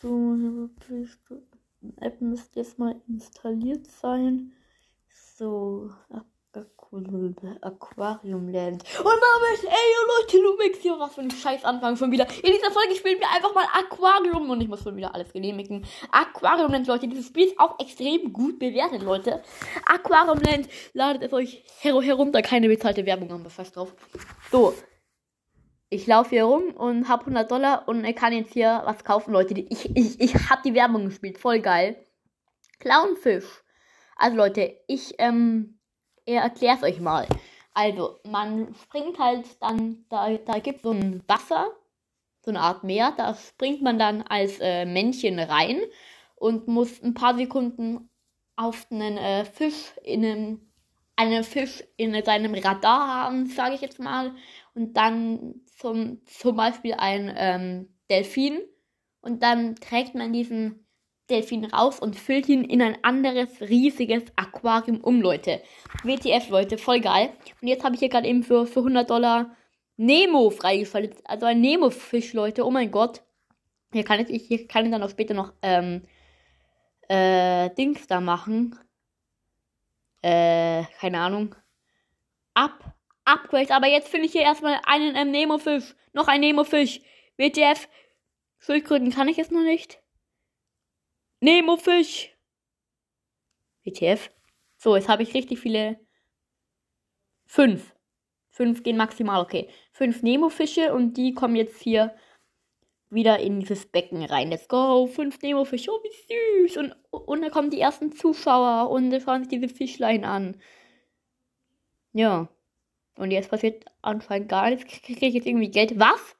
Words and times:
So, 0.00 0.70
App 2.00 2.20
müsste 2.20 2.60
jetzt 2.60 2.78
mal 2.78 3.00
installiert 3.06 3.86
sein. 3.86 4.52
So, 5.36 5.90
Aquarium 7.62 8.48
Land. 8.48 8.82
Und 8.82 9.04
damit, 9.04 9.64
ey, 9.64 9.94
Leute, 10.08 10.38
Lumix 10.38 10.78
hier, 10.78 10.98
was 10.98 11.14
für 11.14 11.20
ein 11.20 11.30
Scheiß 11.30 11.64
Anfang 11.64 11.96
schon 11.96 12.10
wieder. 12.10 12.26
In 12.42 12.52
dieser 12.52 12.70
Folge 12.70 12.94
spielen 12.96 13.20
wir 13.20 13.30
einfach 13.30 13.54
mal 13.54 13.66
Aquarium 13.72 14.50
und 14.50 14.60
ich 14.60 14.68
muss 14.68 14.82
schon 14.82 14.96
wieder 14.96 15.14
alles 15.14 15.32
genehmigen. 15.32 15.86
Aquarium 16.10 16.72
Land, 16.72 16.86
Leute, 16.86 17.06
dieses 17.06 17.26
Spiel 17.26 17.46
ist 17.46 17.60
auch 17.60 17.78
extrem 17.78 18.32
gut 18.32 18.58
bewertet, 18.58 19.02
Leute. 19.02 19.42
Aquarium 19.86 20.40
Land, 20.40 20.68
ladet 20.92 21.22
es 21.22 21.32
euch 21.32 21.62
her 21.80 22.00
herunter, 22.00 22.42
keine 22.42 22.68
bezahlte 22.68 23.06
Werbung 23.06 23.30
haben 23.32 23.44
wir 23.44 23.50
fast 23.50 23.76
drauf. 23.76 23.94
So. 24.50 24.74
Ich 25.90 26.06
laufe 26.06 26.30
hier 26.30 26.44
rum 26.44 26.70
und 26.76 27.08
hab 27.08 27.20
100 27.20 27.50
Dollar 27.50 27.88
und 27.88 28.04
ich 28.04 28.14
kann 28.14 28.32
jetzt 28.32 28.52
hier 28.52 28.82
was 28.84 29.02
kaufen, 29.02 29.32
Leute. 29.32 29.54
Ich, 29.54 29.94
ich, 29.96 30.20
ich 30.20 30.34
hab 30.48 30.62
die 30.62 30.74
Werbung 30.74 31.06
gespielt, 31.06 31.38
voll 31.38 31.60
geil. 31.60 31.96
Clownfisch. 32.78 33.62
Also 34.16 34.36
Leute, 34.36 34.76
ich, 34.86 35.14
ähm, 35.18 35.80
erklär's 36.24 36.82
euch 36.82 37.00
mal. 37.00 37.26
Also, 37.74 38.20
man 38.24 38.74
springt 38.74 39.18
halt 39.18 39.46
dann, 39.60 40.04
da, 40.08 40.36
da 40.36 40.58
gibt 40.58 40.82
so 40.82 40.90
ein 40.90 41.22
Wasser, 41.26 41.68
so 42.44 42.50
eine 42.50 42.60
Art 42.60 42.84
Meer, 42.84 43.12
da 43.16 43.34
springt 43.34 43.82
man 43.82 43.98
dann 43.98 44.22
als 44.22 44.58
äh, 44.60 44.84
Männchen 44.84 45.38
rein 45.38 45.80
und 46.36 46.68
muss 46.68 47.02
ein 47.02 47.14
paar 47.14 47.36
Sekunden 47.36 48.10
auf 48.56 48.86
einen 48.90 49.16
äh, 49.18 49.44
Fisch 49.44 49.92
in 50.02 50.24
einem, 50.24 50.69
einen 51.20 51.44
Fisch 51.44 51.84
in 51.98 52.20
seinem 52.24 52.54
Radar 52.54 53.24
haben, 53.24 53.46
sage 53.46 53.74
ich 53.74 53.82
jetzt 53.82 53.98
mal, 53.98 54.34
und 54.74 54.96
dann 54.96 55.56
zum, 55.66 56.24
zum 56.24 56.56
Beispiel 56.56 56.94
ein 56.94 57.32
ähm, 57.36 57.88
Delfin 58.08 58.58
und 59.20 59.42
dann 59.42 59.76
trägt 59.76 60.14
man 60.14 60.32
diesen 60.32 60.86
Delfin 61.28 61.66
raus 61.66 62.00
und 62.00 62.16
füllt 62.16 62.48
ihn 62.48 62.64
in 62.64 62.80
ein 62.80 62.96
anderes 63.02 63.60
riesiges 63.60 64.24
Aquarium 64.34 65.00
um, 65.02 65.20
Leute. 65.20 65.62
WTF, 66.02 66.48
Leute, 66.48 66.78
voll 66.78 67.00
geil. 67.00 67.30
Und 67.60 67.68
jetzt 67.68 67.84
habe 67.84 67.94
ich 67.94 68.00
hier 68.00 68.08
gerade 68.08 68.26
eben 68.26 68.42
für, 68.42 68.66
für 68.66 68.80
100 68.80 69.08
Dollar 69.08 69.54
Nemo 69.98 70.48
freigeschaltet. 70.48 71.18
Also 71.24 71.44
ein 71.46 71.60
Nemo-Fisch, 71.60 72.32
Leute. 72.32 72.64
Oh 72.64 72.70
mein 72.70 72.90
Gott. 72.90 73.22
Hier 73.92 74.04
kann 74.04 74.20
ich, 74.26 74.42
hier 74.42 74.66
kann 74.66 74.86
ich 74.86 74.90
dann 74.90 75.02
auch 75.02 75.10
später 75.10 75.34
noch 75.34 75.52
ähm, 75.62 76.02
äh, 77.08 77.68
Dings 77.74 78.06
da 78.06 78.20
machen. 78.20 78.76
Äh, 80.22 80.84
keine 80.98 81.20
Ahnung. 81.20 81.54
Up, 82.54 82.94
Upgrades. 83.24 83.70
Aber 83.70 83.86
jetzt 83.86 84.08
finde 84.08 84.26
ich 84.26 84.32
hier 84.32 84.42
erstmal 84.42 84.80
einen 84.84 85.16
ähm, 85.16 85.30
Nemo-Fisch. 85.30 85.94
Noch 86.12 86.28
ein 86.28 86.40
Nemo-Fisch. 86.40 87.00
WTF. 87.36 87.88
Schildkröten 88.58 89.10
kann 89.10 89.28
ich 89.28 89.38
jetzt 89.38 89.52
noch 89.52 89.62
nicht. 89.62 90.00
Nemo-Fisch. 91.40 92.36
WTF. 93.84 94.30
So, 94.76 94.96
jetzt 94.96 95.08
habe 95.08 95.22
ich 95.22 95.34
richtig 95.34 95.58
viele. 95.58 95.98
Fünf. 97.46 97.94
Fünf 98.50 98.82
gehen 98.82 98.96
maximal, 98.96 99.40
okay. 99.40 99.70
Fünf 99.92 100.22
Nemo-Fische 100.22 100.92
und 100.92 101.14
die 101.14 101.32
kommen 101.32 101.56
jetzt 101.56 101.80
hier 101.80 102.14
wieder 103.10 103.40
in 103.40 103.60
dieses 103.60 103.86
Becken 103.86 104.24
rein. 104.24 104.50
Let's 104.50 104.68
go. 104.68 105.06
Fünf 105.06 105.40
Nemo-Fische. 105.42 105.90
Oh, 105.90 106.00
wie 106.02 106.66
süß. 106.66 106.76
Und, 106.78 106.94
und 107.10 107.42
da 107.42 107.50
kommen 107.50 107.70
die 107.70 107.80
ersten 107.80 108.12
Zuschauer 108.12 108.90
und 108.90 109.12
schauen 109.22 109.42
sich 109.42 109.48
diese 109.48 109.68
Fischlein 109.68 110.24
an. 110.24 110.56
Ja. 112.12 112.48
Und 113.16 113.32
jetzt 113.32 113.50
passiert 113.50 113.84
anscheinend 114.00 114.48
gar 114.48 114.70
nichts. 114.70 115.02
Kriege 115.02 115.26
ich 115.26 115.34
jetzt 115.34 115.46
irgendwie 115.46 115.70
Geld? 115.70 115.98
Was? 115.98 116.36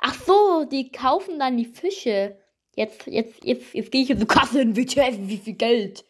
Ach 0.00 0.14
so, 0.14 0.64
die 0.64 0.90
kaufen 0.90 1.38
dann 1.38 1.56
die 1.56 1.66
Fische. 1.66 2.38
Jetzt, 2.74 3.06
jetzt, 3.06 3.44
jetzt, 3.44 3.74
jetzt 3.74 3.92
gehe 3.92 4.02
ich 4.02 4.10
in 4.10 4.18
die 4.18 4.26
Kasse 4.26 4.60
in 4.62 4.76
WTF, 4.76 5.16
wie 5.20 5.36
viel 5.36 5.54
Geld? 5.54 6.04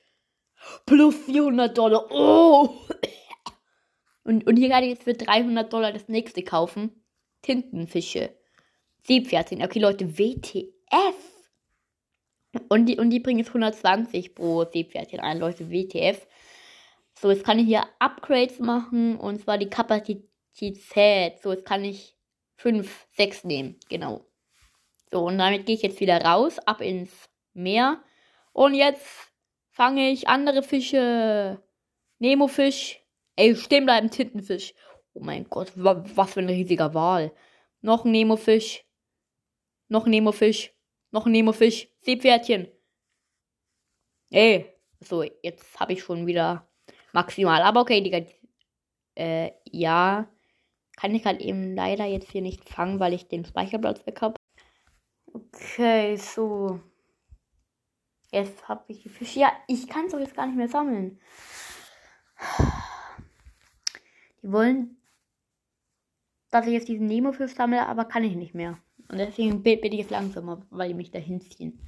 Plus 0.86 1.16
400 1.16 1.76
Dollar. 1.76 2.10
Oh! 2.10 2.76
Und, 4.24 4.46
und 4.46 4.56
hier 4.56 4.68
kann 4.68 4.84
ich 4.84 4.90
jetzt 4.90 5.04
für 5.04 5.14
300 5.14 5.72
Dollar 5.72 5.92
das 5.92 6.08
nächste 6.08 6.42
kaufen. 6.42 7.02
Tintenfische. 7.42 8.30
Seepferdchen. 9.06 9.62
Okay, 9.62 9.78
Leute, 9.78 10.18
WTF. 10.18 11.14
Und 12.68 12.86
die, 12.86 12.98
und 12.98 13.10
die 13.10 13.20
bringen 13.20 13.38
jetzt 13.38 13.48
120 13.48 14.34
pro 14.34 14.64
Seepferdchen 14.64 15.20
ein, 15.20 15.38
Leute, 15.38 15.70
WTF. 15.70 16.26
So, 17.18 17.30
jetzt 17.30 17.44
kann 17.44 17.58
ich 17.58 17.66
hier 17.66 17.84
Upgrades 17.98 18.58
machen. 18.58 19.16
Und 19.16 19.42
zwar 19.42 19.58
die 19.58 19.70
Kapazität. 19.70 21.40
So, 21.42 21.52
jetzt 21.52 21.64
kann 21.64 21.84
ich 21.84 22.16
5, 22.56 23.06
6 23.12 23.44
nehmen. 23.44 23.76
Genau. 23.88 24.26
So, 25.10 25.26
und 25.26 25.38
damit 25.38 25.66
gehe 25.66 25.76
ich 25.76 25.82
jetzt 25.82 26.00
wieder 26.00 26.20
raus, 26.22 26.58
ab 26.60 26.80
ins 26.80 27.28
Meer. 27.52 28.02
Und 28.52 28.74
jetzt 28.74 29.06
fange 29.70 30.10
ich 30.10 30.28
andere 30.28 30.62
Fische. 30.62 31.62
Nemofisch. 32.18 33.00
Ey, 33.36 33.56
stehen 33.56 33.86
bleiben, 33.86 34.10
Tintenfisch. 34.10 34.74
Oh 35.14 35.20
mein 35.20 35.48
Gott, 35.48 35.72
was 35.74 36.32
für 36.32 36.40
ein 36.40 36.48
riesiger 36.48 36.94
Wal. 36.94 37.32
Noch 37.80 38.04
ein 38.04 38.10
Nemofisch. 38.12 38.84
Noch 39.90 40.06
ein 40.06 40.10
Nemofisch. 40.10 40.72
Noch 41.10 41.26
ein 41.26 41.32
Nemofisch. 41.32 41.88
Seepferdchen. 41.98 42.68
Ey, 44.30 44.72
so, 45.00 45.24
jetzt 45.42 45.80
habe 45.80 45.94
ich 45.94 46.02
schon 46.02 46.28
wieder 46.28 46.68
maximal. 47.12 47.60
Aber 47.62 47.80
okay, 47.80 48.00
Digga. 48.00 48.24
Äh, 49.16 49.50
ja. 49.64 50.30
Kann 50.96 51.14
ich 51.14 51.24
halt 51.26 51.40
eben 51.40 51.74
leider 51.74 52.04
jetzt 52.04 52.30
hier 52.30 52.40
nicht 52.40 52.68
fangen, 52.68 53.00
weil 53.00 53.14
ich 53.14 53.26
den 53.26 53.44
Speicherplatz 53.44 54.06
weg 54.06 54.22
habe. 54.22 54.36
Okay, 55.32 56.16
so. 56.16 56.80
Jetzt 58.30 58.68
habe 58.68 58.84
ich 58.86 59.02
die 59.02 59.08
Fische. 59.08 59.40
Ja, 59.40 59.52
ich 59.66 59.88
kann 59.88 60.06
es 60.06 60.12
doch 60.12 60.20
jetzt 60.20 60.36
gar 60.36 60.46
nicht 60.46 60.56
mehr 60.56 60.68
sammeln. 60.68 61.20
Die 64.40 64.52
wollen, 64.52 65.02
dass 66.50 66.66
ich 66.66 66.74
jetzt 66.74 66.88
diesen 66.88 67.06
Nemo-Fisch 67.06 67.54
sammle, 67.54 67.86
aber 67.86 68.04
kann 68.04 68.22
ich 68.22 68.36
nicht 68.36 68.54
mehr. 68.54 68.78
Und 69.10 69.18
deswegen 69.18 69.64
bin 69.64 69.92
ich 69.92 70.00
jetzt 70.00 70.10
langsamer, 70.10 70.64
weil 70.70 70.88
die 70.88 70.94
mich 70.94 71.10
dahin 71.10 71.40
ziehen. 71.40 71.80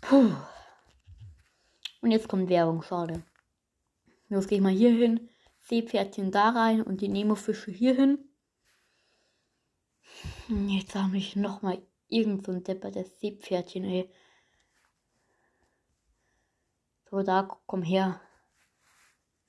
Puh. 0.00 0.32
Und 2.00 2.10
jetzt 2.10 2.28
kommt 2.28 2.48
Werbung, 2.48 2.82
schade. 2.82 3.22
Los 4.28 4.48
gehe 4.48 4.58
ich 4.58 4.64
mal 4.64 4.72
hier 4.72 4.90
hin, 4.90 5.28
Seepferdchen 5.60 6.32
da 6.32 6.48
rein 6.50 6.82
und 6.82 7.00
die 7.00 7.08
Nemo-Fische 7.08 7.70
hier 7.70 7.94
hin. 7.94 8.18
Jetzt 10.48 10.96
habe 10.96 11.16
ich 11.16 11.36
nochmal 11.36 11.80
irgend 12.08 12.46
so 12.46 12.50
ein 12.50 12.64
deppertes 12.64 13.20
Seepferdchen, 13.20 13.84
ey. 13.84 14.10
So, 17.08 17.22
da, 17.22 17.48
komm 17.66 17.82
her. 17.82 18.20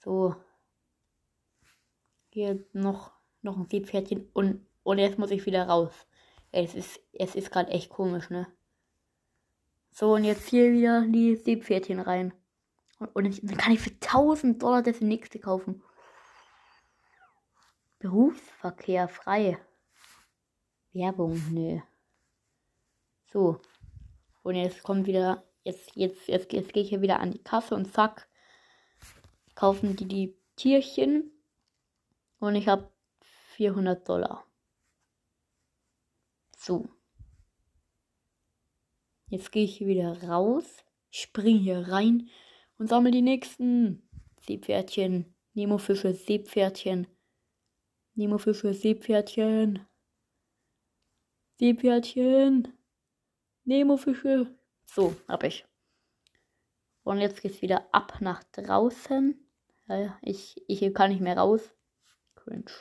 So. 0.04 0.36
Hier 2.30 2.64
noch, 2.74 3.12
noch 3.42 3.58
ein 3.58 3.68
Seepferdchen 3.68 4.30
und, 4.34 4.64
und 4.84 5.00
jetzt 5.00 5.18
muss 5.18 5.32
ich 5.32 5.48
wieder 5.48 5.68
raus. 5.68 6.06
Es 6.52 6.76
ist, 6.76 7.00
es 7.14 7.36
ist 7.36 7.52
gerade 7.52 7.72
echt 7.72 7.90
komisch, 7.90 8.30
ne? 8.30 8.48
So, 9.92 10.14
und 10.14 10.24
jetzt 10.24 10.48
hier 10.48 10.72
wieder 10.72 11.06
die 11.08 11.36
Seepferdchen 11.36 12.00
rein. 12.00 12.34
Und, 13.00 13.16
und 13.16 13.50
dann 13.50 13.58
kann 13.58 13.74
ich 13.74 13.80
für 13.80 13.92
1000 13.92 14.62
Dollar 14.62 14.82
das 14.82 15.02
nächste 15.02 15.40
kaufen. 15.40 15.82
Berufsverkehr 18.00 19.08
frei. 19.08 19.58
Werbung, 20.94 21.42
nö. 21.52 21.80
So. 23.32 23.60
Und 24.44 24.56
jetzt 24.56 24.84
kommt 24.84 25.08
wieder, 25.08 25.44
jetzt, 25.64 25.96
jetzt, 25.96 26.28
jetzt, 26.28 26.52
jetzt 26.52 26.74
gehe 26.74 26.84
ich 26.84 26.90
hier 26.90 27.02
wieder 27.02 27.20
an 27.20 27.32
die 27.32 27.44
Kasse 27.44 27.76
und 27.76 27.94
zack, 27.94 28.28
kaufen 29.56 29.96
die 29.96 30.08
die 30.08 30.36
Tierchen. 30.56 31.32
Und 32.40 32.56
ich 32.56 32.68
habe 32.68 32.90
400 33.56 34.08
Dollar. 34.08 34.46
So. 36.62 36.88
Jetzt 39.30 39.52
gehe 39.52 39.64
ich 39.64 39.78
hier 39.78 39.88
wieder 39.88 40.22
raus, 40.30 40.86
spring 41.10 41.58
hier 41.58 41.88
rein 41.88 42.30
und 42.78 42.88
sammle 42.88 43.10
die 43.10 43.24
nächsten 43.24 44.08
Seepferdchen. 44.42 45.34
Nemofische, 45.56 46.14
Seepferdchen. 46.14 47.08
Nemofische, 48.14 48.76
Seepferdchen. 48.76 49.88
Seepferdchen. 51.58 52.68
Nemo-Fische. 53.64 54.56
So, 54.86 55.16
hab 55.28 55.44
ich. 55.44 55.66
Und 57.02 57.22
jetzt 57.22 57.42
geht's 57.42 57.64
wieder 57.64 57.92
ab 57.92 58.22
nach 58.22 58.44
draußen. 58.52 59.36
Ich, 60.22 60.62
ich 60.68 60.94
kann 60.94 61.10
nicht 61.10 61.22
mehr 61.22 61.38
raus. 61.38 61.74
Cringe. 62.36 62.72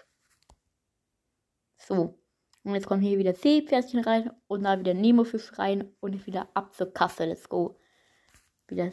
So. 1.79 2.20
Und 2.63 2.75
jetzt 2.75 2.87
kommen 2.87 3.01
hier 3.01 3.19
wieder 3.19 3.35
Seepferdchen 3.35 4.01
rein 4.01 4.31
und 4.47 4.65
da 4.65 4.79
wieder 4.79 4.95
Nemo-Fisch 4.95 5.59
rein 5.59 5.93
und 6.01 6.27
wieder 6.27 6.49
ab 6.55 6.75
zur 6.75 6.93
Kasse. 6.93 7.25
Let's 7.25 7.49
go. 7.49 7.79
Wieder 8.69 8.91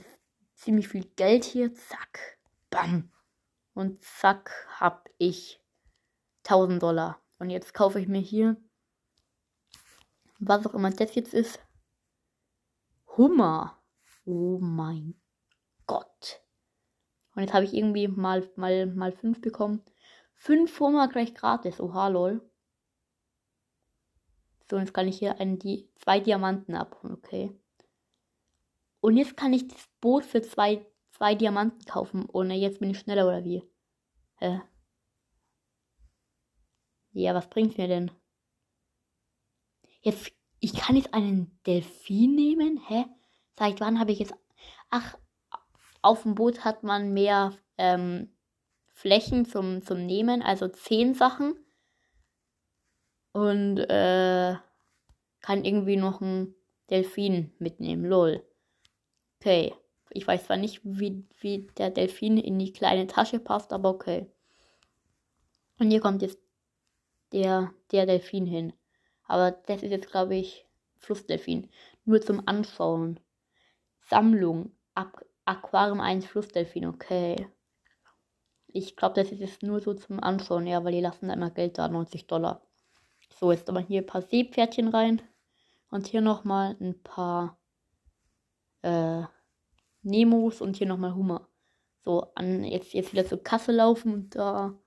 ziemlich 0.53 0.87
viel 0.87 1.05
Geld 1.15 1.43
hier. 1.43 1.73
Zack. 1.73 2.39
Bam. 2.69 3.11
Und 3.73 4.03
zack, 4.03 4.67
hab 4.79 5.09
ich 5.17 5.61
1000 6.45 6.81
Dollar. 6.81 7.21
Und 7.39 7.49
jetzt 7.49 7.73
kaufe 7.73 7.99
ich 7.99 8.07
mir 8.07 8.21
hier 8.21 8.57
Was 10.39 10.65
auch 10.65 10.73
immer 10.73 10.89
das 10.91 11.13
jetzt 11.15 11.33
ist. 11.33 11.59
Hummer. 13.17 13.77
Oh 14.25 14.59
mein 14.59 15.19
Gott. 15.85 16.41
Und 17.35 17.43
jetzt 17.43 17.53
habe 17.53 17.65
ich 17.65 17.73
irgendwie 17.73 18.07
mal, 18.07 18.49
mal, 18.55 18.87
mal 18.87 19.11
fünf 19.11 19.41
bekommen. 19.41 19.83
Fünf 20.35 20.79
Hummer 20.79 21.07
gleich 21.07 21.35
gratis. 21.35 21.79
Oha, 21.79 22.07
lol. 22.07 22.41
So, 24.69 24.77
jetzt 24.77 24.93
kann 24.93 25.07
ich 25.07 25.17
hier 25.17 25.39
einen, 25.39 25.59
die, 25.59 25.89
zwei 25.95 26.19
Diamanten 26.19 26.75
abholen, 26.75 27.15
okay. 27.15 27.51
Und 28.99 29.15
jetzt 29.15 29.37
kann 29.37 29.53
ich 29.53 29.67
das 29.67 29.87
Boot 30.01 30.25
für 30.25 30.41
zwei, 30.41 30.85
zwei 31.11 31.35
Diamanten 31.35 31.85
kaufen. 31.85 32.27
Ohne 32.31 32.55
jetzt 32.55 32.79
bin 32.79 32.89
ich 32.89 32.99
schneller 32.99 33.27
oder 33.27 33.43
wie? 33.45 33.63
Hä? 34.39 34.61
Ja, 37.13 37.33
was 37.33 37.49
bringt 37.49 37.77
mir 37.77 37.87
denn? 37.87 38.11
Jetzt, 40.01 40.31
ich 40.59 40.73
kann 40.73 40.95
jetzt 40.95 41.13
einen 41.13 41.59
Delfin 41.65 42.35
nehmen? 42.35 42.79
Hä? 42.87 43.05
Seit 43.57 43.79
wann 43.79 43.99
habe 43.99 44.11
ich 44.11 44.19
jetzt. 44.19 44.35
Ach, 44.89 45.17
auf 46.01 46.23
dem 46.23 46.35
Boot 46.35 46.63
hat 46.63 46.83
man 46.83 47.13
mehr 47.13 47.53
ähm, 47.77 48.35
Flächen 48.87 49.45
zum, 49.45 49.81
zum 49.81 50.05
Nehmen, 50.05 50.41
also 50.41 50.67
zehn 50.67 51.13
Sachen. 51.13 51.55
Und 53.37 53.77
äh, 53.77 54.55
kann 55.41 55.63
irgendwie 55.63 55.95
noch 55.95 56.21
einen 56.21 56.55
Delfin 56.89 57.53
mitnehmen. 57.59 58.03
Lol. 58.03 58.43
Okay. 59.39 59.75
Ich 60.09 60.25
weiß 60.25 60.47
zwar 60.47 60.57
nicht, 60.57 60.81
wie, 60.83 61.23
wie 61.39 61.67
der 61.77 61.91
Delfin 61.91 62.39
in 62.39 62.57
die 62.57 62.73
kleine 62.73 63.05
Tasche 63.05 63.37
passt, 63.37 63.73
aber 63.73 63.89
okay. 63.89 64.25
Und 65.77 65.91
hier 65.91 66.01
kommt 66.01 66.23
jetzt 66.23 66.39
der, 67.31 67.71
der 67.91 68.07
Delfin 68.07 68.47
hin. 68.47 68.73
Aber 69.27 69.51
das 69.51 69.83
ist 69.83 69.91
jetzt, 69.91 70.09
glaube 70.09 70.35
ich, 70.35 70.65
Flussdelfin. 70.95 71.69
Nur 72.05 72.19
zum 72.21 72.41
Anschauen. 72.47 73.19
Sammlung. 74.01 74.71
Ak 74.95 75.23
Aquarium 75.45 76.01
1 76.01 76.25
Flussdelfin, 76.25 76.87
okay. 76.87 77.47
Ich 78.65 78.95
glaube, 78.95 79.21
das 79.21 79.31
ist 79.31 79.41
jetzt 79.41 79.61
nur 79.61 79.79
so 79.79 79.93
zum 79.93 80.23
Anschauen, 80.23 80.65
ja, 80.65 80.83
weil 80.83 80.93
die 80.93 81.01
lassen 81.01 81.27
da 81.27 81.35
immer 81.35 81.51
Geld 81.51 81.77
da, 81.77 81.87
90 81.87 82.25
Dollar. 82.25 82.66
So, 83.39 83.51
jetzt 83.51 83.69
aber 83.69 83.79
hier 83.79 84.01
ein 84.01 84.05
paar 84.05 84.23
Seepferdchen 84.23 84.87
rein. 84.87 85.21
Und 85.89 86.07
hier 86.07 86.21
nochmal 86.21 86.75
ein 86.81 87.01
paar 87.03 87.57
äh, 88.81 89.23
Nemos 90.01 90.59
und 90.59 90.75
hier 90.75 90.87
nochmal 90.87 91.15
Hummer. 91.15 91.47
So, 92.03 92.31
an 92.35 92.63
jetzt, 92.63 92.93
jetzt 92.93 93.13
wieder 93.13 93.25
zur 93.25 93.43
Kasse 93.43 93.71
laufen 93.71 94.13
und 94.13 94.35
da 94.35 94.77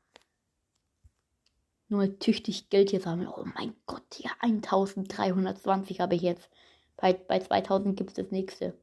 nur 1.88 2.18
tüchtig 2.18 2.70
Geld 2.70 2.90
hier 2.90 3.00
sammeln. 3.00 3.28
Oh 3.28 3.44
mein 3.54 3.74
Gott, 3.86 4.14
hier 4.14 4.30
1320 4.40 6.00
habe 6.00 6.14
ich 6.14 6.22
jetzt. 6.22 6.50
Bei, 6.96 7.12
bei 7.12 7.38
2000 7.38 7.96
gibt 7.96 8.10
es 8.10 8.16
das 8.16 8.30
nächste. 8.30 8.76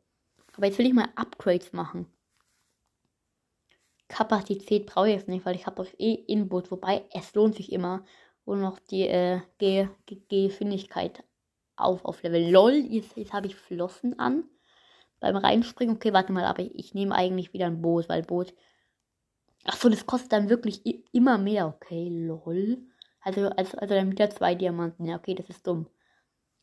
Aber 0.56 0.66
jetzt 0.66 0.78
will 0.78 0.88
ich 0.88 0.94
mal 0.94 1.10
Upgrades 1.16 1.72
machen. 1.74 2.08
Kapazität 4.08 4.86
brauche 4.88 5.10
ich 5.10 5.16
jetzt 5.16 5.28
nicht, 5.28 5.46
weil 5.46 5.56
ich 5.56 5.66
habe 5.68 5.81
euch 5.81 5.94
eh 6.00 6.14
Input. 6.14 6.72
Wobei 6.72 7.06
es 7.12 7.34
lohnt 7.34 7.56
sich 7.56 7.72
immer. 7.72 8.06
Und 8.48 8.62
noch 8.62 8.80
die 8.80 9.06
äh, 9.10 9.42
Geschwindigkeit 10.30 11.22
auf 11.76 12.06
auf 12.06 12.24
Level. 12.24 12.50
LOL, 12.50 12.76
jetzt, 12.76 13.18
jetzt 13.18 13.34
habe 13.34 13.48
ich 13.48 13.58
Flossen 13.58 14.18
an. 14.20 14.46
Beim 15.20 15.36
Reinspringen. 15.36 15.98
Okay, 15.98 16.14
warte 16.14 16.32
mal, 16.32 16.46
aber 16.46 16.62
ich 16.62 16.94
nehme 16.94 17.14
eigentlich 17.14 17.52
wieder 17.52 17.66
ein 17.66 17.82
Boot, 17.82 18.08
weil 18.08 18.24
Boot. 18.24 18.54
Achso, 19.66 19.90
das 19.90 20.06
kostet 20.06 20.32
dann 20.32 20.48
wirklich 20.48 20.82
immer 21.12 21.38
mehr. 21.38 21.68
Okay, 21.68 22.08
lol. 22.10 22.78
Also, 23.20 23.50
also, 23.50 23.80
also 23.80 23.94
dann 23.94 24.12
wieder 24.12 24.30
zwei 24.30 24.56
Diamanten. 24.56 25.06
Ja, 25.06 25.18
okay, 25.18 25.36
das 25.36 25.50
ist 25.50 25.68
dumm. 25.68 25.90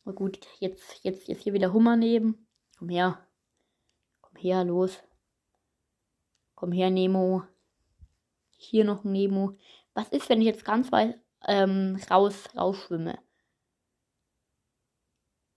Na 0.05 0.11
gut, 0.11 0.39
jetzt, 0.57 1.03
jetzt, 1.03 1.27
jetzt 1.27 1.43
hier 1.43 1.53
wieder 1.53 1.71
Hummer 1.71 1.97
nehmen. 1.97 2.47
Komm 2.79 2.89
her. 2.89 3.19
Komm 4.21 4.37
her, 4.37 4.63
los. 4.63 5.03
Komm 6.55 6.71
her, 6.71 6.89
Nemo. 6.89 7.43
Hier 8.57 8.85
noch 8.85 9.03
ein 9.03 9.11
Nemo. 9.11 9.55
Was 9.93 10.09
ist, 10.09 10.29
wenn 10.29 10.41
ich 10.41 10.47
jetzt 10.47 10.65
ganz 10.65 10.91
weit 10.91 11.19
ähm, 11.47 11.99
raus, 12.09 12.49
rausschwimme? 12.55 13.19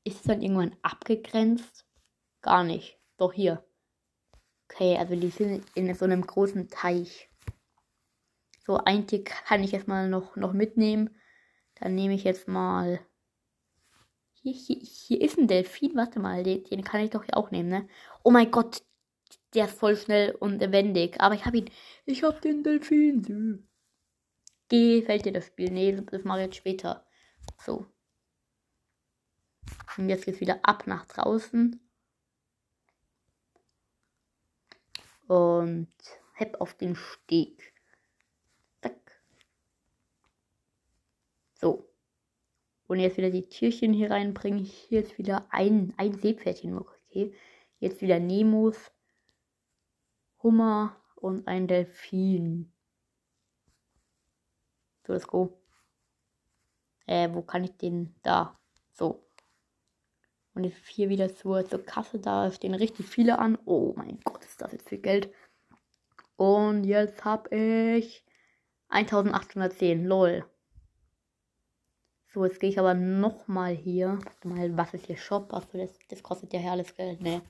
Ist 0.04 0.16
es 0.16 0.22
dann 0.22 0.42
irgendwann 0.42 0.76
abgegrenzt? 0.82 1.86
Gar 2.40 2.64
nicht. 2.64 2.98
Doch 3.18 3.32
hier. 3.32 3.64
Okay, 4.70 4.96
also 4.96 5.16
die 5.16 5.30
sind 5.30 5.64
in 5.74 5.92
so 5.94 6.04
einem 6.04 6.26
großen 6.26 6.68
Teich. 6.68 7.28
So, 8.66 8.76
ein 8.76 9.06
Tick 9.06 9.26
kann 9.46 9.62
ich 9.62 9.72
jetzt 9.72 9.88
mal 9.88 10.08
noch, 10.08 10.36
noch 10.36 10.52
mitnehmen. 10.52 11.16
Dann 11.74 11.94
nehme 11.94 12.14
ich 12.14 12.24
jetzt 12.24 12.48
mal. 12.48 13.00
Hier, 14.34 14.52
hier, 14.52 14.76
hier 14.76 15.20
ist 15.20 15.38
ein 15.38 15.48
Delfin. 15.48 15.96
Warte 15.96 16.20
mal, 16.20 16.42
den, 16.42 16.64
den 16.64 16.84
kann 16.84 17.00
ich 17.00 17.10
doch 17.10 17.24
hier 17.24 17.36
auch 17.36 17.50
nehmen, 17.50 17.68
ne? 17.68 17.88
Oh 18.22 18.30
mein 18.30 18.50
Gott, 18.50 18.82
der 19.54 19.66
ist 19.66 19.78
voll 19.78 19.96
schnell 19.96 20.34
und 20.34 20.60
wendig. 20.60 21.20
Aber 21.20 21.34
ich 21.34 21.44
habe 21.44 21.58
ihn. 21.58 21.70
Ich 22.04 22.22
habe 22.22 22.40
den 22.40 22.62
Delfin. 22.62 23.67
Gefällt 24.68 25.24
dir 25.24 25.32
das 25.32 25.46
Spiel? 25.46 25.70
Nee, 25.70 25.92
das 26.10 26.24
mache 26.24 26.40
ich 26.40 26.46
jetzt 26.46 26.56
später. 26.56 27.06
So. 27.64 27.86
Und 29.96 30.08
jetzt 30.08 30.24
geht's 30.24 30.40
wieder 30.40 30.60
ab 30.62 30.86
nach 30.86 31.06
draußen. 31.06 31.80
Und 35.26 35.88
heb 36.34 36.60
auf 36.60 36.74
den 36.74 36.94
Steg. 36.94 37.72
So. 41.60 41.90
Und 42.86 43.00
jetzt 43.00 43.16
wieder 43.16 43.30
die 43.30 43.48
Tierchen 43.48 43.92
hier 43.92 44.10
reinbringen. 44.10 44.64
Hier 44.64 45.02
ist 45.02 45.18
wieder 45.18 45.46
ein, 45.50 45.92
ein 45.96 46.14
Seepferdchen 46.14 46.74
noch. 46.74 46.94
Okay. 47.08 47.34
Jetzt 47.80 48.00
wieder 48.00 48.18
Nemos, 48.18 48.76
Hummer 50.42 50.96
und 51.16 51.46
ein 51.46 51.66
Delfin. 51.66 52.72
So, 55.08 55.14
let's 55.14 55.26
go. 55.26 55.58
Äh, 57.06 57.30
wo 57.32 57.40
kann 57.40 57.64
ich 57.64 57.78
den? 57.78 58.14
Da. 58.22 58.58
So. 58.92 59.24
Und 60.54 60.64
jetzt 60.64 60.86
hier 60.86 61.08
wieder 61.08 61.34
zur, 61.34 61.64
zur 61.64 61.82
Kasse. 61.82 62.18
Da 62.18 62.52
stehen 62.52 62.74
richtig 62.74 63.06
viele 63.06 63.38
an. 63.38 63.56
Oh 63.64 63.94
mein 63.96 64.20
Gott, 64.22 64.44
ist 64.44 64.60
das 64.60 64.72
jetzt 64.72 64.90
viel 64.90 64.98
Geld. 64.98 65.32
Und 66.36 66.84
jetzt 66.84 67.24
habe 67.24 67.56
ich 67.56 68.22
1810. 68.88 70.04
Lol. 70.04 70.44
So, 72.26 72.44
jetzt 72.44 72.60
gehe 72.60 72.68
ich 72.68 72.78
aber 72.78 72.92
nochmal 72.92 73.74
hier. 73.74 74.18
Mal, 74.44 74.76
was 74.76 74.92
ist 74.92 75.06
hier 75.06 75.16
Shop? 75.16 75.54
Achso, 75.54 75.78
das, 75.78 75.98
das 76.10 76.22
kostet 76.22 76.52
ja 76.52 76.60
alles 76.70 76.94
Geld, 76.94 77.22
ne? 77.22 77.40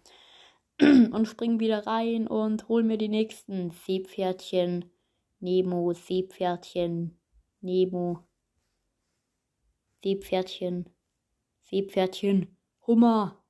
und 0.80 1.26
spring 1.26 1.58
wieder 1.58 1.88
rein 1.88 2.28
und 2.28 2.68
hol 2.68 2.84
mir 2.84 2.98
die 2.98 3.08
nächsten 3.08 3.72
Seepferdchen. 3.72 4.84
Nemo, 5.40 5.92
Seepferdchen, 5.92 7.17
Nemo, 7.60 8.26
Seepferdchen, 10.02 10.88
Seepferdchen, 11.64 12.56
Hummer. 12.86 13.42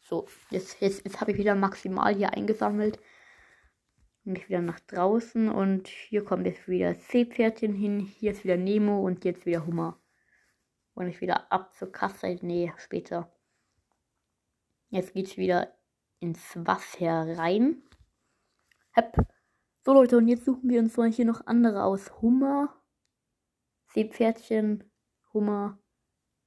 So, 0.00 0.26
jetzt, 0.50 0.80
jetzt, 0.80 1.04
jetzt 1.04 1.20
habe 1.20 1.32
ich 1.32 1.38
wieder 1.38 1.54
maximal 1.54 2.14
hier 2.14 2.32
eingesammelt. 2.32 2.98
Und 4.24 4.38
ich 4.38 4.48
wieder 4.48 4.60
nach 4.60 4.80
draußen 4.80 5.48
und 5.48 5.86
hier 5.86 6.24
kommt 6.24 6.46
jetzt 6.46 6.66
wieder 6.66 6.94
Seepferdchen 6.94 7.72
hin. 7.72 8.00
Hier 8.00 8.32
ist 8.32 8.44
wieder 8.44 8.56
Nemo 8.56 9.00
und 9.00 9.24
jetzt 9.24 9.46
wieder 9.46 9.64
Hummer. 9.66 10.00
Und 10.94 11.06
ich 11.08 11.20
wieder 11.20 11.50
ab 11.52 11.74
zur 11.74 11.92
Kasse. 11.92 12.36
Nee, 12.42 12.72
später. 12.76 13.32
Jetzt 14.90 15.14
geht's 15.14 15.36
wieder 15.36 15.76
ins 16.18 16.56
Wasser 16.56 17.38
rein. 17.38 17.82
Hepp. 18.92 19.16
So 19.84 19.92
Leute, 19.92 20.16
und 20.16 20.26
jetzt 20.26 20.44
suchen 20.44 20.68
wir 20.68 20.80
uns 20.80 20.96
mal 20.96 21.10
hier 21.10 21.24
noch 21.24 21.46
andere 21.46 21.84
aus. 21.84 22.20
Hummer, 22.20 22.74
Seepferdchen, 23.96 24.84
Hummer, 25.32 25.78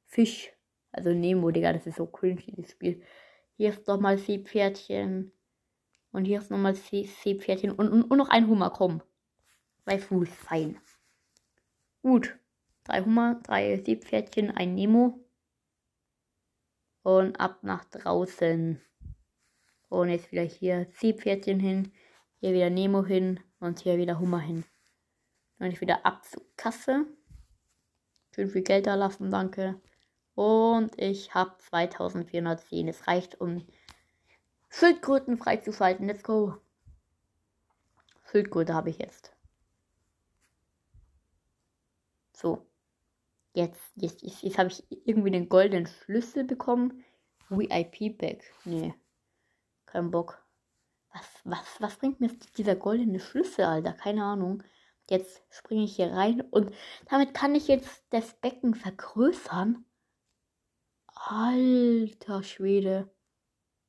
Fisch. 0.06 0.53
Also 0.91 1.13
Nemo, 1.13 1.51
Digga, 1.51 1.74
das 1.74 1.86
ist 1.86 1.98
so 1.98 2.08
cringe, 2.08 2.41
dieses 2.41 2.72
Spiel. 2.72 3.03
Hier 3.58 3.70
ist 3.70 3.88
nochmal 3.88 4.18
Seepferdchen. 4.18 5.32
Und 6.12 6.25
hier 6.25 6.39
ist 6.39 6.50
nochmal 6.50 6.75
Seepferdchen. 6.75 7.72
Und, 7.72 7.89
und, 7.89 8.03
und 8.03 8.18
noch 8.18 8.29
ein 8.29 8.48
Hummer, 8.48 8.70
komm. 8.70 9.01
Bei 9.84 10.00
Fuß, 10.00 10.29
fein. 10.29 10.79
Gut 12.01 12.39
drei 12.89 13.01
Hummer, 13.01 13.39
drei 13.44 13.77
Seepferdchen, 13.77 14.51
ein 14.51 14.74
Nemo. 14.74 15.24
Und 17.03 17.39
ab 17.39 17.60
nach 17.62 17.86
draußen. 17.86 18.82
Und 19.89 20.10
jetzt 20.10 20.32
wieder 20.32 20.44
hier 20.44 20.88
Seepferdchen 20.91 21.60
hin, 21.60 21.91
hier 22.39 22.53
wieder 22.53 22.70
Nemo 22.70 23.06
hin 23.06 23.39
und 23.60 23.79
hier 23.79 23.98
wieder 23.98 24.20
Hummer 24.20 24.39
hin. 24.39 24.65
Und 25.60 25.68
ich 25.68 25.82
wieder 25.82 26.06
ab 26.06 26.25
zur 26.25 26.44
Kasse. 26.56 27.06
Schön 28.39 28.50
viel 28.50 28.62
Geld 28.62 28.88
da 28.88 28.96
lassen, 28.96 29.31
danke. 29.31 29.81
Und 30.34 30.98
ich 30.98 31.34
habe 31.34 31.58
2410. 31.58 32.88
Es 32.88 33.05
reicht, 33.05 33.41
um 33.41 33.67
Schildkröten 34.69 35.36
freizuschalten. 35.36 36.08
Let's 36.08 36.24
go. 36.24 36.55
Schildkröte 38.31 38.74
habe 38.74 38.91
ich 38.91 39.00
jetzt. 39.00 39.36
So. 42.31 42.65
Jetzt, 43.53 43.81
jetzt, 43.98 44.22
jetzt, 44.22 44.41
jetzt 44.41 44.58
habe 44.58 44.69
ich 44.69 44.86
irgendwie 45.05 45.31
den 45.31 45.50
goldenen 45.50 45.88
Schlüssel 45.88 46.46
bekommen. 46.46 47.03
VIP-Bag. 47.50 48.46
Nee. 48.63 48.93
Kein 49.86 50.12
Bock. 50.12 50.41
Was, 51.12 51.41
was, 51.43 51.81
was 51.81 51.98
bringt 51.98 52.22
mir 52.22 52.29
dieser 52.58 52.77
goldene 52.77 53.19
Schlüssel, 53.19 53.65
Alter? 53.65 53.91
Keine 53.91 54.24
Ahnung. 54.24 54.63
Jetzt 55.10 55.42
springe 55.50 55.84
ich 55.84 55.96
hier 55.96 56.12
rein 56.12 56.42
und 56.42 56.74
damit 57.10 57.34
kann 57.34 57.56
ich 57.56 57.68
jetzt 57.68 58.04
das 58.12 58.36
Becken 58.36 58.75
vergrößern. 58.75 59.84
Alter 61.08 62.44
Schwede. 62.44 63.10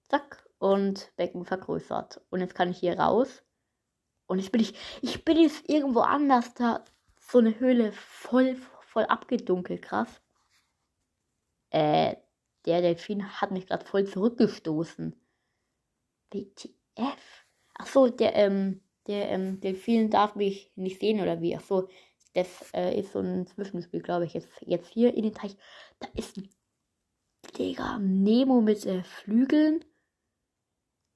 Zack. 0.08 0.48
Und 0.58 1.10
Becken 1.16 1.46
vergrößert. 1.46 2.20
Und 2.28 2.40
jetzt 2.40 2.54
kann 2.54 2.70
ich 2.70 2.78
hier 2.78 2.98
raus. 2.98 3.42
Und 4.26 4.38
jetzt 4.38 4.52
bin 4.52 4.60
ich, 4.60 4.74
ich 5.00 5.24
bin 5.24 5.38
jetzt 5.38 5.68
irgendwo 5.68 6.00
anders 6.00 6.52
da. 6.54 6.84
So 7.18 7.38
eine 7.38 7.58
Höhle 7.58 7.92
voll, 7.92 8.56
voll 8.80 9.04
abgedunkelt. 9.04 9.82
Krass. 9.82 10.20
Äh, 11.70 12.16
der 12.66 12.82
Delfin 12.82 13.40
hat 13.40 13.52
mich 13.52 13.66
gerade 13.66 13.86
voll 13.86 14.06
zurückgestoßen. 14.06 15.16
WTF? 16.30 17.46
Ach 17.74 17.86
so, 17.86 18.08
der, 18.08 18.34
ähm, 18.34 18.82
der 19.10 19.28
ähm, 19.30 19.60
Delfin 19.60 20.08
darf 20.08 20.36
mich 20.36 20.70
nicht 20.76 21.00
sehen 21.00 21.20
oder 21.20 21.40
wie? 21.40 21.56
Ach 21.56 21.62
so, 21.62 21.88
das 22.34 22.46
äh, 22.72 22.98
ist 22.98 23.12
so 23.12 23.18
ein 23.18 23.46
Zwischenspiel, 23.46 24.00
glaube 24.00 24.24
ich. 24.24 24.34
Jetzt, 24.34 24.52
jetzt 24.62 24.88
hier 24.88 25.14
in 25.14 25.24
den 25.24 25.34
Teich. 25.34 25.56
Da 25.98 26.08
ist 26.14 26.36
ein 26.36 26.48
Digga, 27.58 27.98
Nemo 27.98 28.60
mit 28.60 28.86
äh, 28.86 29.02
Flügeln. 29.02 29.84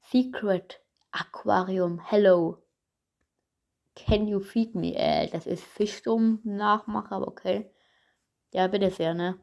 Secret 0.00 0.82
Aquarium. 1.12 2.00
Hello. 2.10 2.58
Can 3.94 4.26
you 4.26 4.40
feed 4.40 4.74
me? 4.74 4.94
Äh, 4.96 5.28
das 5.28 5.46
ist 5.46 5.62
Fischsturm-Nachmacher, 5.62 7.12
aber 7.12 7.28
okay. 7.28 7.70
Ja, 8.52 8.66
bitte 8.66 8.90
sehr, 8.90 9.14
ne? 9.14 9.38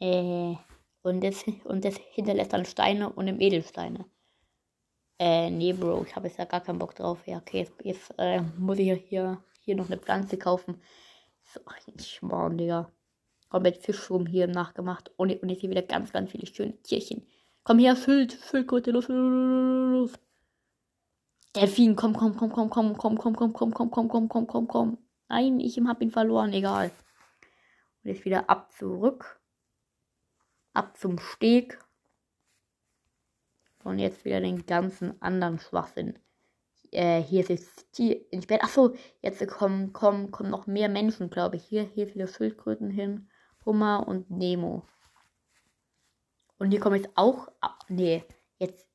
Äh, 0.00 0.56
und 1.02 1.22
das, 1.22 1.44
und 1.64 1.84
das 1.84 1.96
hinterlässt 1.96 2.54
dann 2.54 2.64
Steine 2.64 3.12
und 3.12 3.28
im 3.28 3.40
Edelsteine. 3.40 4.06
Äh, 5.24 5.48
nee, 5.48 5.72
Bro, 5.72 6.04
ich 6.06 6.14
habe 6.14 6.28
jetzt 6.28 6.36
ja 6.36 6.44
gar 6.44 6.60
keinen 6.60 6.78
Bock 6.78 6.94
drauf. 6.94 7.26
Ja, 7.26 7.38
okay, 7.38 7.60
jetzt, 7.60 7.82
jetzt 7.82 8.14
äh, 8.18 8.42
muss 8.58 8.78
ich 8.78 8.92
hier, 9.08 9.42
hier 9.60 9.74
noch 9.74 9.86
eine 9.86 9.96
Pflanze 9.96 10.36
kaufen. 10.36 10.82
So, 11.44 11.60
ein 11.64 11.98
Schmarrn, 11.98 12.58
Digga. 12.58 12.92
Komplett 13.48 13.78
Fischschwumm 13.78 14.26
hier 14.26 14.48
nachgemacht. 14.48 15.10
Und, 15.16 15.32
und 15.42 15.48
jetzt 15.48 15.62
hier 15.62 15.70
wieder 15.70 15.80
ganz, 15.80 16.12
ganz 16.12 16.30
viele 16.30 16.46
schöne 16.46 16.76
Tierchen. 16.82 17.26
Komm 17.62 17.78
her, 17.78 17.96
Schild, 17.96 18.38
Schildkröte, 18.50 18.90
los, 18.90 19.08
los, 19.08 20.10
los. 20.10 20.12
Delfin, 21.56 21.96
komm, 21.96 22.14
komm, 22.14 22.36
komm, 22.36 22.50
komm, 22.50 22.68
komm, 22.68 22.94
komm, 22.98 23.16
komm, 23.16 23.34
komm, 23.34 23.54
komm, 23.54 23.72
komm, 23.72 23.90
komm, 23.90 24.08
komm, 24.08 24.28
komm, 24.28 24.46
komm, 24.46 24.68
komm. 24.68 24.98
Nein, 25.30 25.58
ich 25.58 25.80
hab 25.80 26.02
ihn 26.02 26.10
verloren, 26.10 26.52
egal. 26.52 26.90
Und 28.02 28.10
jetzt 28.10 28.26
wieder 28.26 28.50
ab 28.50 28.70
zurück. 28.72 29.40
Ab 30.74 30.98
zum 30.98 31.18
Steg. 31.18 31.78
Und 33.84 33.98
jetzt 33.98 34.24
wieder 34.24 34.40
den 34.40 34.66
ganzen 34.66 35.20
anderen 35.22 35.58
Schwachsinn. 35.58 36.18
Äh, 36.90 37.20
hier 37.20 37.40
ist 37.40 37.50
jetzt 37.50 37.98
die 37.98 38.12
ins 38.12 38.46
Bett. 38.46 38.62
Achso, 38.62 38.94
jetzt 39.20 39.46
kommen, 39.46 39.92
kommen, 39.92 40.30
kommen 40.30 40.50
noch 40.50 40.66
mehr 40.66 40.88
Menschen, 40.88 41.28
glaube 41.28 41.56
ich. 41.56 41.64
Hier, 41.64 41.82
hier 41.82 42.08
viele 42.08 42.26
Schildkröten 42.26 42.90
hin. 42.90 43.28
Hummer 43.64 44.08
und 44.08 44.30
Nemo. 44.30 44.86
Und 46.58 46.70
hier 46.70 46.80
komme 46.80 46.98
ich 46.98 47.08
auch. 47.16 47.48
Nee, 47.88 48.24
jetzt. 48.58 48.86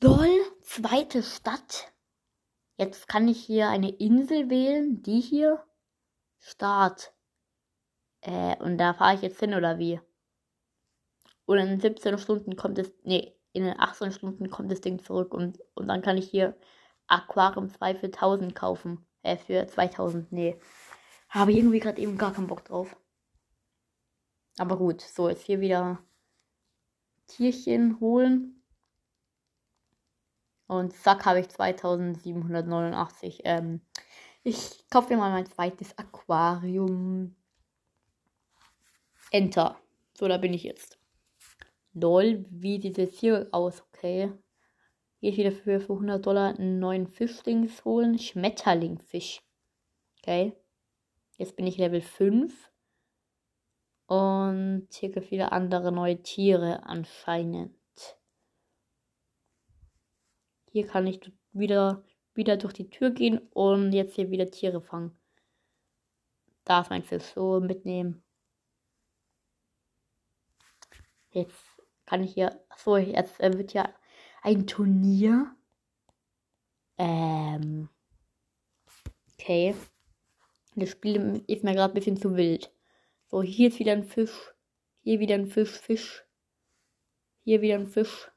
Doll, 0.00 0.40
zweite 0.62 1.22
Stadt. 1.22 1.92
Jetzt 2.78 3.06
kann 3.06 3.28
ich 3.28 3.44
hier 3.44 3.68
eine 3.68 3.90
Insel 3.90 4.50
wählen. 4.50 5.02
Die 5.02 5.20
hier. 5.20 5.62
Start. 6.38 7.12
Äh, 8.22 8.56
und 8.56 8.78
da 8.78 8.94
fahre 8.94 9.14
ich 9.14 9.22
jetzt 9.22 9.40
hin 9.40 9.54
oder 9.54 9.78
wie? 9.78 10.00
Und 11.46 11.58
in 11.58 11.80
17 11.80 12.18
Stunden 12.18 12.56
kommt 12.56 12.78
es, 12.78 12.92
nee, 13.02 13.34
in 13.52 13.64
den 13.64 13.78
18 13.78 14.12
Stunden 14.12 14.50
kommt 14.50 14.70
das 14.70 14.80
Ding 14.80 15.02
zurück 15.02 15.34
und, 15.34 15.58
und 15.74 15.88
dann 15.88 16.02
kann 16.02 16.16
ich 16.16 16.28
hier 16.30 16.56
Aquarium 17.08 17.68
2 17.70 17.96
für 17.96 18.06
1000 18.06 18.54
kaufen. 18.54 19.04
Äh, 19.22 19.36
für 19.36 19.66
2000, 19.66 20.32
nee. 20.32 20.58
Habe 21.28 21.52
irgendwie 21.52 21.80
gerade 21.80 22.00
eben 22.00 22.16
gar 22.18 22.32
keinen 22.32 22.46
Bock 22.46 22.64
drauf. 22.64 22.96
Aber 24.58 24.76
gut, 24.76 25.00
so, 25.00 25.28
jetzt 25.28 25.44
hier 25.44 25.60
wieder 25.60 25.98
Tierchen 27.26 28.00
holen. 28.00 28.62
Und 30.66 30.94
zack, 30.94 31.26
habe 31.26 31.40
ich 31.40 31.48
2789. 31.48 33.40
Ähm, 33.44 33.80
ich 34.42 34.88
kaufe 34.90 35.10
mir 35.12 35.18
mal 35.18 35.32
mein 35.32 35.46
zweites 35.46 35.98
Aquarium. 35.98 37.34
Enter. 39.32 39.80
So, 40.16 40.28
da 40.28 40.38
bin 40.38 40.54
ich 40.54 40.62
jetzt. 40.62 40.99
Lol, 41.92 42.44
wie 42.50 42.80
sieht 42.80 42.98
es 42.98 43.18
hier 43.18 43.48
aus? 43.52 43.82
Okay. 43.92 44.32
Hier 45.20 45.36
wieder 45.36 45.52
für, 45.52 45.80
für 45.80 45.92
100 45.94 46.24
Dollar 46.24 46.54
einen 46.56 46.78
neuen 46.78 47.06
Fischdings 47.08 47.84
holen. 47.84 48.18
Schmetterlingfisch. 48.18 49.42
Okay. 50.18 50.52
Jetzt 51.36 51.56
bin 51.56 51.66
ich 51.66 51.76
Level 51.76 52.00
5. 52.00 52.70
Und 54.06 54.88
hier 54.90 55.10
gibt 55.10 55.26
viele 55.26 55.52
andere 55.52 55.92
neue 55.92 56.22
Tiere 56.22 56.84
anscheinend. 56.84 57.76
Hier 60.72 60.86
kann 60.86 61.06
ich 61.06 61.20
wieder, 61.52 62.04
wieder 62.34 62.56
durch 62.56 62.72
die 62.72 62.90
Tür 62.90 63.10
gehen 63.10 63.38
und 63.52 63.92
jetzt 63.92 64.14
hier 64.14 64.30
wieder 64.30 64.50
Tiere 64.50 64.80
fangen. 64.80 65.16
Da 66.64 66.80
ist 66.80 66.90
mein 66.90 67.02
Fisch 67.02 67.24
so 67.34 67.60
mitnehmen. 67.60 68.22
Jetzt 71.32 71.69
kann 72.10 72.24
ich 72.24 72.34
hier. 72.34 72.60
Achso, 72.70 72.96
jetzt 72.96 73.38
äh, 73.38 73.56
wird 73.56 73.72
ja 73.72 73.88
ein 74.42 74.66
Turnier. 74.66 75.54
Ähm. 76.98 77.88
Okay. 79.34 79.76
Das 80.74 80.90
Spiel 80.90 81.44
ist 81.46 81.62
mir 81.62 81.74
gerade 81.74 81.92
ein 81.92 81.94
bisschen 81.94 82.16
zu 82.16 82.36
wild. 82.36 82.74
So, 83.28 83.42
hier 83.42 83.68
ist 83.68 83.78
wieder 83.78 83.92
ein 83.92 84.02
Fisch. 84.02 84.52
Hier 85.02 85.20
wieder 85.20 85.36
ein 85.36 85.46
Fisch, 85.46 85.78
Fisch. 85.78 86.24
Hier 87.44 87.60
wieder 87.60 87.76
ein 87.76 87.86
Fisch. 87.86 88.28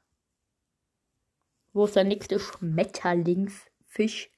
Wo 1.72 1.86
ist 1.86 1.96
der 1.96 2.04
nächste 2.04 2.38
Schmetterlingsfisch? 2.38 4.30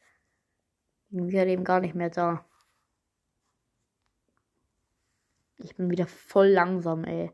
Irgendwie 1.11 1.38
hat 1.38 1.49
eben 1.49 1.64
gar 1.64 1.81
nicht 1.81 1.95
mehr 1.95 2.09
da. 2.09 2.47
Ich 5.59 5.76
bin 5.76 5.90
wieder 5.90 6.07
voll 6.07 6.49
langsam, 6.49 7.05
ey. 7.05 7.31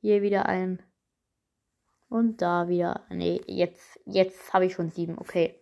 Hier 0.00 0.20
wieder 0.22 0.46
ein. 0.46 0.82
Und 2.08 2.40
da 2.40 2.68
wieder. 2.68 3.06
Nee, 3.10 3.40
jetzt, 3.46 4.00
jetzt 4.06 4.52
habe 4.52 4.66
ich 4.66 4.74
schon 4.74 4.90
sieben. 4.90 5.18
Okay. 5.18 5.60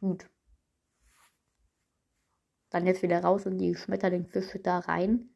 Gut. 0.00 0.28
Dann 2.70 2.86
jetzt 2.86 3.02
wieder 3.02 3.22
raus 3.22 3.46
und 3.46 3.58
die 3.58 3.74
Schmetterlingsfische 3.74 4.60
da 4.60 4.78
rein. 4.78 5.28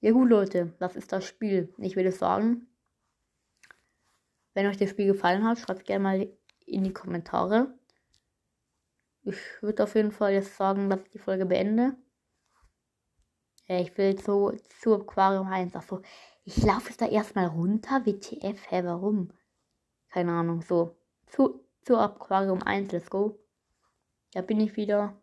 Ja 0.00 0.10
gut, 0.10 0.28
Leute, 0.28 0.74
das 0.80 0.96
ist 0.96 1.12
das 1.12 1.24
Spiel. 1.24 1.72
Ich 1.78 1.94
würde 1.94 2.10
sagen, 2.10 2.66
wenn 4.54 4.66
euch 4.66 4.76
das 4.76 4.90
Spiel 4.90 5.06
gefallen 5.06 5.44
hat, 5.44 5.58
schreibt 5.58 5.86
gerne 5.86 6.02
mal 6.02 6.28
in 6.66 6.82
die 6.82 6.92
Kommentare. 6.92 7.78
Ich 9.22 9.38
würde 9.60 9.84
auf 9.84 9.94
jeden 9.94 10.10
Fall 10.10 10.32
jetzt 10.32 10.56
sagen, 10.56 10.90
dass 10.90 11.00
ich 11.02 11.10
die 11.10 11.18
Folge 11.18 11.46
beende. 11.46 11.94
Ich 13.68 13.96
will 13.96 14.16
zu, 14.16 14.56
zu 14.80 14.94
Aquarium 14.96 15.46
1. 15.46 15.76
Achso, 15.76 16.02
ich 16.44 16.62
laufe 16.62 16.92
da 16.96 17.06
erstmal 17.06 17.46
runter. 17.46 18.04
WTF, 18.04 18.70
hä, 18.70 18.82
warum? 18.84 19.30
Keine 20.10 20.32
Ahnung, 20.32 20.62
so. 20.62 20.96
Zu, 21.26 21.64
zu 21.82 21.96
Aquarium 21.96 22.62
1, 22.62 22.92
let's 22.92 23.10
go. 23.10 23.38
Da 24.32 24.42
bin 24.42 24.60
ich 24.60 24.76
wieder. 24.76 25.16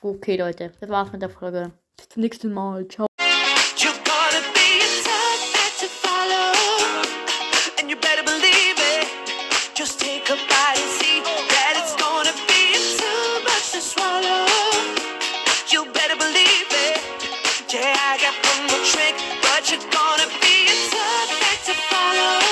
Okay, 0.00 0.36
Leute, 0.36 0.72
das 0.80 0.90
war's 0.90 1.12
mit 1.12 1.22
der 1.22 1.30
Folge. 1.30 1.72
Bis 1.96 2.08
zum 2.08 2.22
nächsten 2.22 2.52
Mal. 2.52 2.88
Ciao. 2.88 3.11